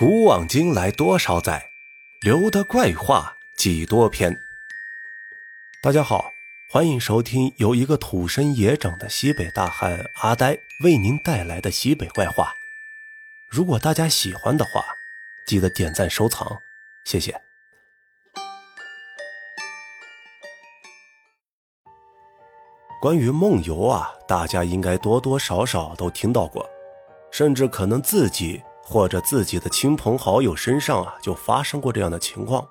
[0.00, 1.68] 古往今来多少载，
[2.22, 4.34] 留得怪话几多篇。
[5.82, 6.30] 大家好，
[6.70, 12.54] 欢迎收听由一个土生野长的西北大汉阿呆为您带来的西北怪话。
[13.50, 14.82] 如果大家喜欢的话，
[15.46, 16.56] 记得点赞收藏，
[17.04, 17.38] 谢谢。
[23.02, 26.66] 关于梦游啊，大家应该多多少少都听到过，
[27.30, 28.62] 甚至可能自己。
[28.82, 32.66] 或者自己的亲朋好友身上啊，就发生过这样的情况。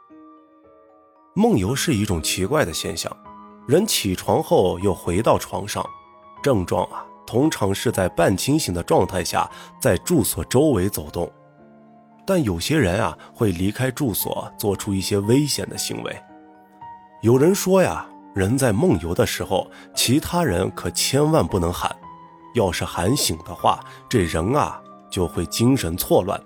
[1.35, 3.15] 梦游是一种奇怪的现象，
[3.67, 5.85] 人起床后又回到床上，
[6.43, 11.31] 症状啊，通常是在半清醒的状态下在住所周围走动，
[12.25, 16.21] 但有些人啊会离开住所，做出一些危险的行为。
[17.21, 21.95] 有人说呀，人在梦游的时候，其他人可千万不能喊，
[22.55, 23.79] 要是喊醒的话，
[24.09, 24.81] 这人啊。
[25.09, 26.39] 就会精神错乱，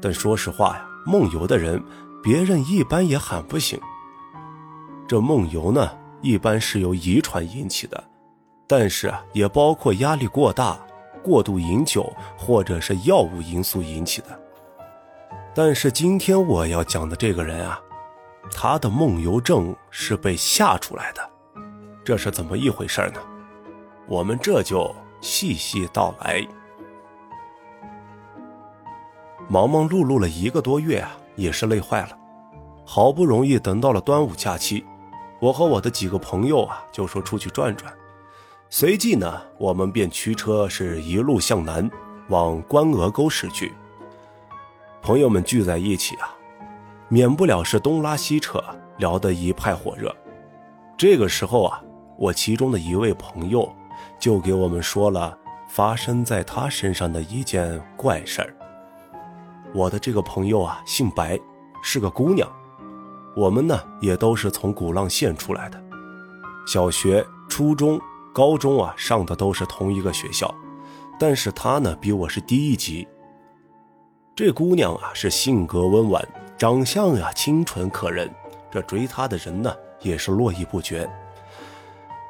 [0.00, 1.82] 但说实话呀，梦游的人，
[2.22, 3.80] 别人一般也喊不醒。
[5.06, 8.02] 这梦游呢，一般是由遗传引起的，
[8.66, 10.78] 但是，也包括压力过大、
[11.22, 14.28] 过度饮酒或者是药物因素引起的。
[15.54, 17.78] 但是今天我要讲的这个人啊，
[18.50, 21.30] 他的梦游症是被吓出来的，
[22.02, 23.20] 这是怎么一回事呢？
[24.08, 26.46] 我们这就细细道来。
[29.52, 32.16] 忙忙碌碌了一个多月啊，也是累坏了。
[32.86, 34.82] 好不容易等到了端午假期，
[35.40, 37.92] 我和我的几个朋友啊，就说出去转转。
[38.70, 41.90] 随即呢，我们便驱车是一路向南，
[42.28, 43.74] 往关鹅沟驶去。
[45.02, 46.34] 朋友们聚在一起啊，
[47.10, 48.58] 免不了是东拉西扯，
[48.96, 50.16] 聊得一派火热。
[50.96, 51.84] 这个时候啊，
[52.16, 53.70] 我其中的一位朋友
[54.18, 55.36] 就给我们说了
[55.68, 58.56] 发生在他身上的一件怪事儿。
[59.74, 61.40] 我的这个朋友啊，姓白，
[61.82, 62.50] 是个姑娘。
[63.34, 65.82] 我们呢也都是从鼓浪县出来的，
[66.66, 67.98] 小学、初中、
[68.34, 70.54] 高中啊上的都是同一个学校，
[71.18, 73.08] 但是她呢比我是低一级。
[74.36, 76.22] 这姑娘啊是性格温婉，
[76.58, 78.30] 长相呀清纯可人，
[78.70, 81.08] 这追她的人呢也是络绎不绝。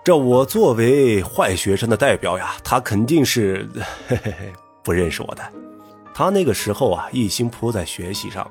[0.04, 3.68] 这我作为坏学生的代表呀，她肯定是
[4.06, 4.52] 嘿嘿嘿
[4.84, 5.42] 不认识我的。
[6.14, 8.48] 他那个时候啊，一心扑在学习上，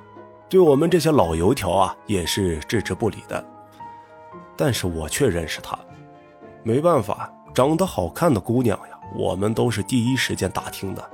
[0.50, 3.44] 对我们这些老油条啊，也是置之不理的。
[4.58, 5.78] 但是我却认识他，
[6.64, 11.10] 没办法，长得好看的姑娘呀，我们都是第一时间打听的。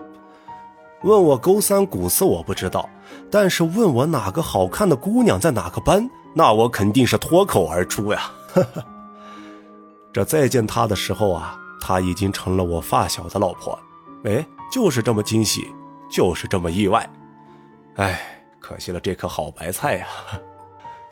[1.03, 2.89] 问我勾三股四，我不知道；
[3.29, 8.31] 但是问我哪个好看的姑娘在哪个班，那我肯定是脱口而出呀。
[10.11, 13.77] 这再见他的时候啊，他已经成了我发小的老婆。
[14.23, 15.71] 哎，就是这么惊喜。
[16.09, 17.07] 就是这么意外，
[17.95, 20.07] 哎，可惜了这颗好白菜呀！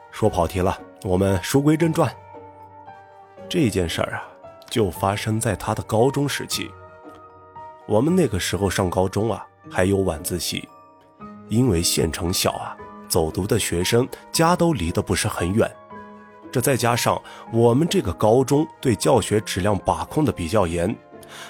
[0.10, 2.10] 说跑题了，我们书归正传。
[3.50, 4.24] 这件事儿啊，
[4.70, 6.72] 就发生在他的高中时期。
[7.88, 10.68] 我们那个时候上高中啊，还有晚自习，
[11.50, 12.76] 因为县城小啊，
[13.10, 15.70] 走读的学生家都离得不是很远。
[16.52, 20.96] 这再加上我们这个高中对教学质量把控的比较严，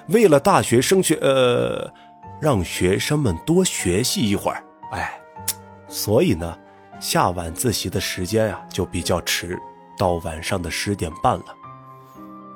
[0.07, 1.93] 为了大学升学，呃。
[2.41, 5.19] 让学生们多学习一会儿，哎，
[5.87, 6.57] 所以呢，
[6.99, 9.57] 下晚自习的时间呀就比较迟，
[9.97, 11.45] 到晚上的十点半了。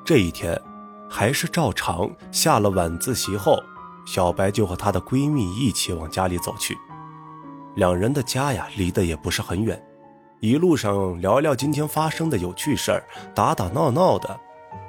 [0.06, 0.60] 这一天，
[1.10, 3.58] 还是照常下了晚自习后，
[4.06, 6.78] 小白就和她的闺蜜一起往家里走去。
[7.76, 9.82] 两人的家呀离得也不是很远，
[10.42, 13.04] 一路上聊聊今天发生的有趣事儿，
[13.34, 14.40] 打打闹闹的。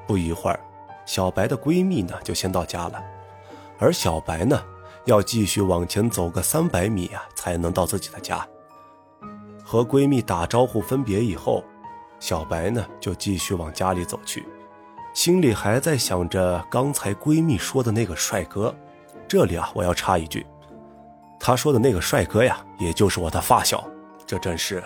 [0.06, 0.58] 不一会儿，
[1.06, 3.00] 小白的闺蜜呢就先到家了，
[3.78, 4.60] 而小白呢。
[5.06, 8.46] 要继续往前走个三百米啊，才能到自己的家。
[9.64, 11.64] 和闺蜜打招呼分别以后，
[12.18, 14.46] 小白呢就继续往家里走去，
[15.14, 18.74] 心里还在想着刚才闺蜜说的那个帅哥。
[19.28, 20.44] 这里啊，我要插一句，
[21.38, 23.88] 她说的那个帅哥呀，也就是我的发小。
[24.26, 24.82] 这真是……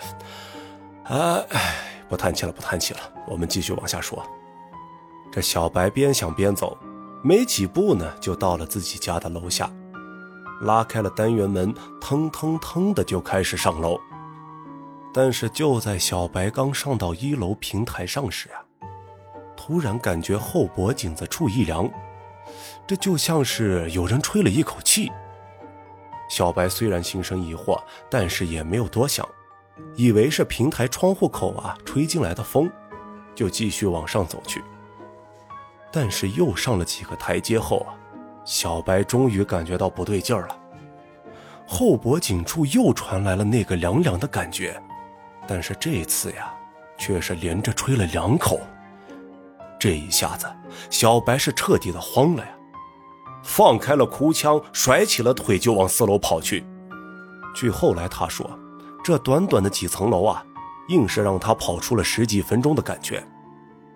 [1.05, 1.77] 啊，哎，
[2.09, 4.23] 不叹气了，不叹气了，我们继续往下说。
[5.33, 6.77] 这小白边想边走，
[7.23, 9.71] 没几步呢，就到了自己家的楼下。
[10.61, 14.01] 拉开了单元门，腾腾腾的就开始上楼。
[15.13, 18.59] 但是就在小白刚上到一楼平台上时啊，
[19.57, 21.89] 突然感觉后脖颈子处一凉，
[22.87, 25.13] 这就像是有人吹了一口气。
[26.29, 27.81] 小白虽然心生疑惑，
[28.11, 29.29] 但是也没有多想，
[29.95, 32.69] 以为是平台窗户口啊吹进来的风，
[33.35, 34.65] 就继续往上走去。
[35.93, 37.95] 但是又上了几个台阶后啊。
[38.45, 40.57] 小白终于感觉到不对劲儿了，
[41.67, 44.81] 后脖颈处又传来了那个凉凉的感觉，
[45.47, 46.53] 但是这次呀，
[46.99, 48.61] 却是连着吹了两口。
[49.79, 50.47] 这一下子，
[50.91, 52.51] 小白是彻底的慌了呀，
[53.43, 56.65] 放开了哭腔，甩起了腿就往四楼跑去。
[57.55, 58.51] 据后来他说，
[59.03, 60.45] 这短短的几层楼啊，
[60.89, 63.27] 硬是让他跑出了十几分钟的感觉。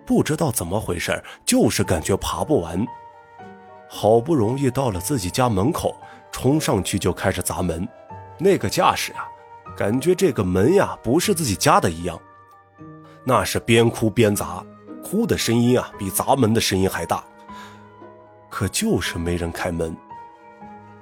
[0.05, 2.83] 不知道怎么回事，就是感觉爬不完。
[3.89, 5.95] 好不容易到了自己家门口，
[6.31, 7.85] 冲上去就开始砸门，
[8.37, 9.27] 那个架势啊，
[9.75, 12.17] 感觉这个门呀不是自己家的一样。
[13.25, 14.63] 那是边哭边砸，
[15.03, 17.23] 哭的声音啊比砸门的声音还大。
[18.47, 19.95] 可就是没人开门。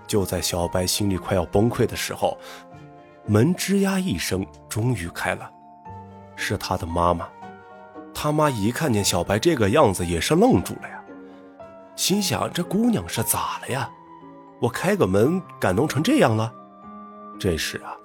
[0.05, 2.37] 就在小白心里快要崩溃的时候，
[3.25, 5.51] 门吱呀一声，终于开了，
[6.37, 7.27] 是他的妈妈。
[8.13, 10.96] 他妈一看见小白这个样子，也是愣住了呀。
[11.97, 13.89] 心想：这姑娘是咋了呀？
[14.61, 16.53] 我开个门，感动成这样了。
[17.39, 17.97] 这时啊，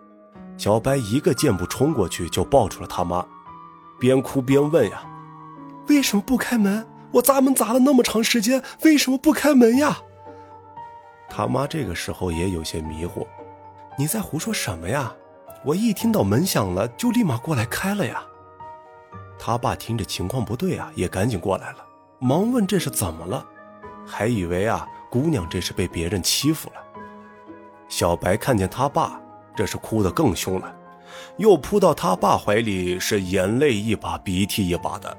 [0.57, 3.25] 小白一个箭步冲过去，就抱住了他妈，
[4.01, 5.03] 边哭边问呀
[5.89, 6.87] ：“为什么不开门？
[7.13, 9.99] 我砸门砸了那么长时间，为什么不开门呀？”
[11.29, 13.27] 他妈这个时候也有些迷糊
[13.99, 15.13] ：“你在胡说什么呀？
[15.67, 18.23] 我一听到门响了，就立马过来开了呀。”
[19.39, 21.85] 他爸听着情况不对啊，也赶紧过来了，
[22.19, 23.47] 忙问这是怎么了。
[24.07, 26.77] 还以为啊，姑娘这是被别人欺负了。
[27.89, 29.21] 小白看见他爸，
[29.55, 30.75] 这是哭得更凶了，
[31.37, 35.17] 又扑到他爸怀里，是眼泪一把鼻涕一把的。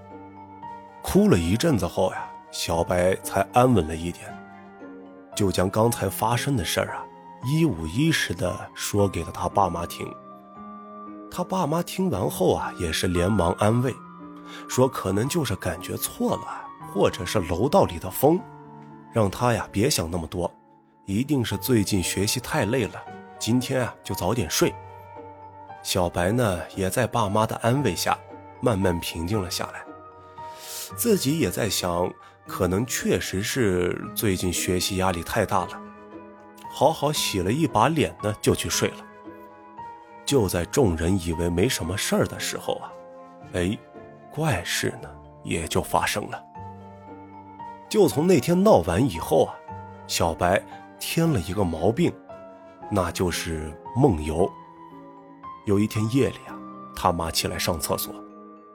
[1.01, 4.25] 哭了一阵子后呀，小白才安稳了一点，
[5.35, 7.03] 就将刚才发生的事儿啊，
[7.45, 10.11] 一五一十的说给了他爸妈听。
[11.29, 13.93] 他爸妈听完后啊，也是连忙安慰，
[14.67, 16.63] 说可能就是感觉错了，
[16.93, 18.39] 或者是楼道里的风。
[19.13, 20.51] 让他呀别想那么多，
[21.05, 23.01] 一定是最近学习太累了，
[23.37, 24.73] 今天啊就早点睡。
[25.83, 28.17] 小白呢也在爸妈的安慰下，
[28.59, 29.85] 慢慢平静了下来。
[30.95, 32.11] 自己也在想，
[32.47, 35.81] 可能确实是最近学习压力太大了，
[36.71, 39.05] 好好洗了一把脸呢就去睡了。
[40.25, 42.91] 就在众人以为没什么事儿的时候啊，
[43.53, 43.77] 哎，
[44.31, 45.09] 怪事呢
[45.43, 46.43] 也就发生了。
[47.93, 49.53] 就从那天闹完以后啊，
[50.07, 50.59] 小白
[50.99, 52.11] 添了一个毛病，
[52.89, 54.51] 那就是梦游。
[55.65, 56.57] 有一天夜里啊，
[56.95, 58.11] 他妈起来上厕所，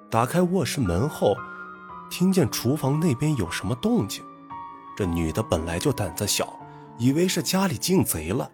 [0.09, 1.35] 打开卧室门后，
[2.09, 4.23] 听见厨房那边有什么动静。
[4.97, 6.57] 这女的本来就胆子小，
[6.97, 8.49] 以为是家里进贼了，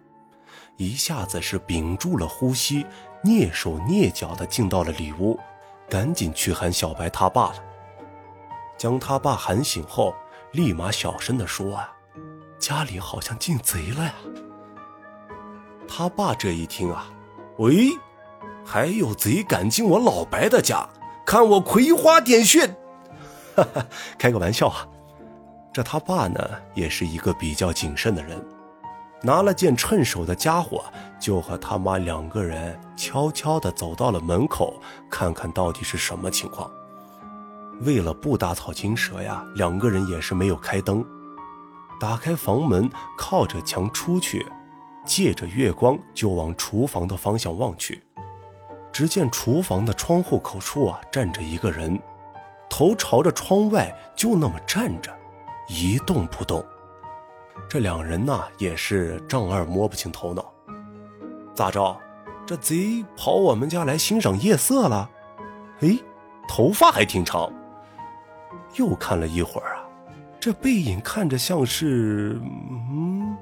[0.77, 2.83] 一下子是屏住了呼吸，
[3.23, 5.39] 蹑手蹑脚的进到了里屋，
[5.87, 7.63] 赶紧去喊小白他爸了。
[8.79, 10.11] 将他爸喊醒后。
[10.55, 11.91] 立马小声的说：“啊，
[12.57, 14.13] 家里好像进贼了呀！”
[15.85, 17.07] 他爸这一听啊，
[17.57, 17.89] 喂，
[18.63, 20.87] 还有贼敢进我老白的家，
[21.25, 22.65] 看我葵花点穴！
[23.55, 23.85] 哈哈，
[24.17, 24.87] 开个玩笑啊。
[25.73, 26.39] 这他爸呢，
[26.73, 28.41] 也是一个比较谨慎的人，
[29.21, 30.85] 拿了件趁手的家伙，
[31.19, 34.81] 就和他妈两个人悄悄的走到了门口，
[35.11, 36.71] 看看到底是什么情况。
[37.81, 41.05] 为了不打草惊蛇呀，两个人也是没有开灯，
[41.99, 44.45] 打开房门，靠着墙出去，
[45.05, 48.01] 借着月光就往厨房的方向望去。
[48.93, 51.99] 只见厨房的窗户口处啊，站着一个人，
[52.69, 55.13] 头朝着窗外，就那么站着，
[55.67, 56.63] 一动不动。
[57.69, 60.45] 这两人呐，也是丈二摸不清头脑，
[61.53, 61.97] 咋着？
[62.45, 65.09] 这贼跑我们家来欣赏夜色了？
[65.81, 65.97] 哎，
[66.47, 67.51] 头发还挺长。
[68.75, 69.83] 又看了一会儿啊，
[70.39, 72.39] 这背影看着像是
[72.91, 73.35] 嗯，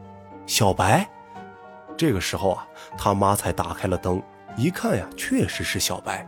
[0.46, 1.10] 小白。
[1.96, 2.68] 这个时候啊，
[2.98, 4.22] 他妈才打开了灯，
[4.58, 6.28] 一看呀，确实是小白，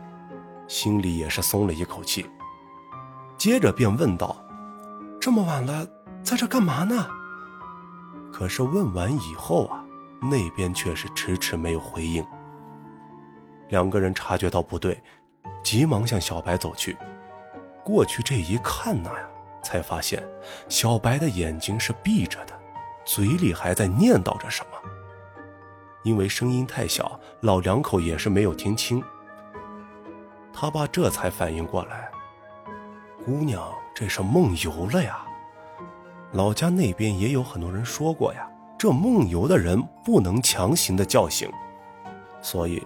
[0.68, 2.24] 心里也是松了一口气。
[3.36, 4.36] 接着便问道
[5.20, 5.86] ：“这么晚了，
[6.22, 7.06] 在这干嘛呢？”
[8.32, 9.84] 可是问完以后啊，
[10.20, 12.24] 那边却是迟迟没有回应。
[13.68, 15.02] 两个人察觉到不对，
[15.64, 16.96] 急忙向小白走去。
[17.86, 19.08] 过去这一看呢，
[19.62, 20.20] 才发现
[20.68, 22.52] 小白的眼睛是闭着的，
[23.04, 24.90] 嘴里还在念叨着什么。
[26.02, 29.00] 因为声音太小，老两口也是没有听清。
[30.52, 32.10] 他爸这才反应过来，
[33.24, 35.24] 姑娘这是梦游了呀。
[36.32, 41.48] 老家那边也有很多人说过呀，这梦游的人不能强行的叫醒，
[42.42, 42.84] 所以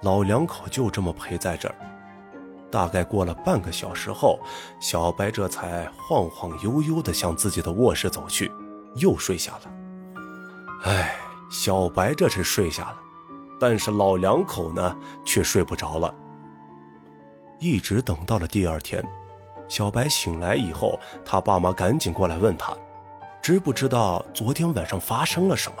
[0.00, 1.74] 老两口就这么陪在这儿。
[2.70, 4.38] 大概过了半个小时后，
[4.80, 8.52] 小白这才晃晃悠悠地向自己的卧室走去，
[8.96, 9.60] 又睡下了。
[10.84, 11.14] 唉，
[11.50, 12.96] 小白这是睡下了，
[13.58, 16.14] 但是老两口呢却睡不着了。
[17.58, 19.02] 一直等到了第二天，
[19.66, 22.76] 小白醒来以后，他爸妈赶紧过来问他，
[23.42, 25.78] 知不知道昨天晚上发生了什么？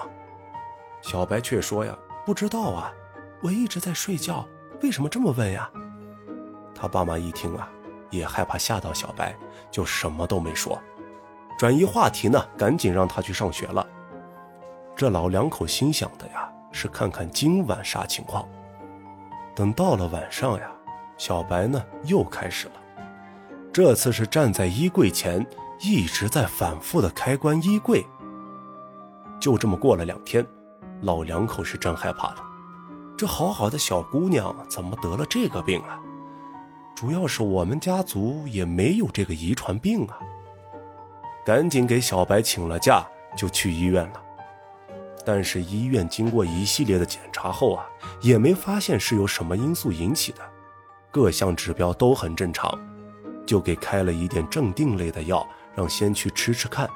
[1.02, 2.92] 小白却说呀，不知道啊，
[3.42, 4.44] 我一直在睡觉，
[4.82, 5.70] 为什么这么问呀？
[6.78, 7.68] 他爸妈一听啊，
[8.10, 9.34] 也害怕吓到小白，
[9.70, 10.80] 就什么都没说，
[11.58, 13.84] 转移话题呢，赶紧让他去上学了。
[14.94, 18.48] 这老两口心想的呀，是看看今晚啥情况。
[19.54, 20.70] 等到了晚上呀。
[21.16, 22.74] 小白呢，又开始了。
[23.72, 25.44] 这次是站在衣柜前，
[25.80, 28.06] 一直在反复的开关衣柜。
[29.40, 30.46] 就这么过了两天，
[31.02, 32.36] 老两口是真害怕了。
[33.16, 35.98] 这好好的小姑娘怎么得了这个病啊？
[36.98, 40.18] 主要是我们家族也没有这个遗传病啊。
[41.46, 44.20] 赶紧给小白请了假，就去医院了。
[45.24, 47.86] 但是医院经过一系列的检查后啊，
[48.20, 50.40] 也没发现是由什么因素引起的。
[51.12, 52.76] 各项指标都很正常，
[53.46, 56.90] 就给开了一点镇定类的药，让先去吃吃看。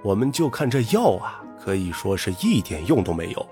[0.00, 3.46] 我们就看这药啊，可以说是一点用都没有。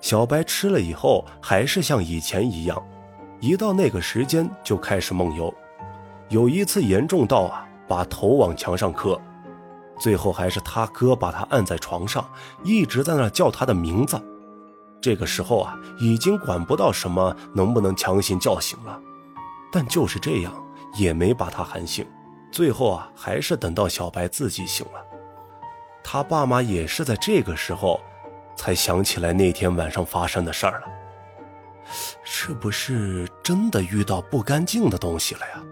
[0.00, 2.82] 小白吃了以后，还是像以前一样，
[3.40, 5.52] 一到那个时间就开始梦游，
[6.28, 9.18] 有一次严重到啊，把头往墙上磕，
[9.98, 12.28] 最后还是他哥把他按在床上，
[12.62, 14.20] 一直在那叫他的名字。
[15.00, 19.00] 这个时候啊，已经管不到什么能不能强行叫醒了，
[19.72, 20.52] 但就是这样
[20.98, 22.06] 也没把他喊醒。
[22.52, 25.02] 最后啊，还是等到小白自己醒了。
[26.04, 27.98] 他爸妈也是在这个时候，
[28.54, 30.99] 才想起来那天晚上发生的事儿了。
[32.22, 35.62] 是不是真的遇到不干净的东西了呀？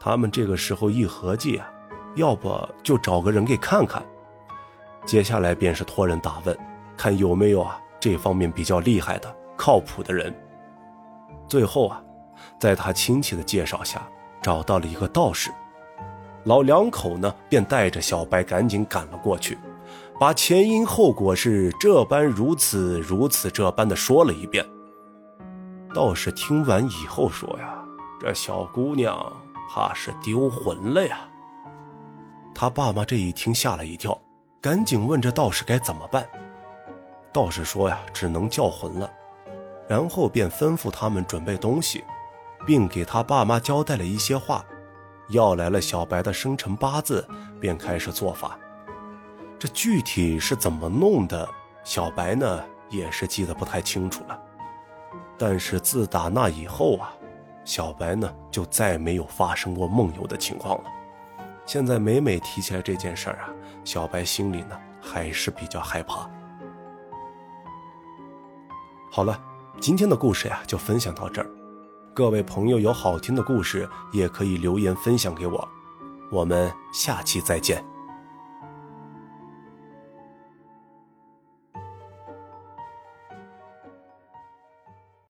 [0.00, 1.70] 他们这个时候一合计啊，
[2.16, 4.02] 要不就找个人给看看。
[5.04, 6.56] 接下来便是托人打问，
[6.96, 7.78] 看有没有啊。
[8.00, 10.34] 这方面比较厉害的、靠谱的人。
[11.46, 12.02] 最后啊，
[12.58, 14.08] 在他亲戚的介绍下，
[14.42, 15.52] 找到了一个道士。
[16.42, 19.56] 老两口呢，便带着小白赶紧赶了过去，
[20.18, 24.66] 把前因后果是这般如此、如此这般的说了一遍。
[25.94, 27.74] 道士听完以后说：“呀，
[28.20, 29.32] 这小姑娘
[29.70, 31.28] 怕是丢魂了呀。”
[32.54, 34.18] 他爸妈这一听吓了一跳，
[34.60, 36.26] 赶紧问这道士该怎么办。
[37.32, 39.10] 道士说呀，只能叫魂了，
[39.88, 42.04] 然后便吩咐他们准备东西，
[42.66, 44.64] 并给他爸妈交代了一些话，
[45.28, 47.26] 要来了小白的生辰八字，
[47.60, 48.58] 便开始做法。
[49.58, 51.48] 这具体是怎么弄的，
[51.84, 54.38] 小白呢也是记得不太清楚了。
[55.38, 57.12] 但是自打那以后啊，
[57.64, 60.84] 小白呢就再没有发生过梦游的情况了。
[61.64, 63.48] 现在每每提起来这件事儿啊，
[63.84, 66.28] 小白心里呢还是比较害怕。
[69.10, 69.38] 好了，
[69.80, 71.48] 今天的故事呀就分享到这儿。
[72.14, 75.68] 各位朋友有好听的故事，也可以留言分享给我。
[76.30, 77.91] 我们下期再见。